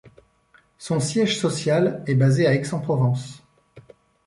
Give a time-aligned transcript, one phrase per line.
[0.79, 3.43] Son siège social est basé à Aix en Provence.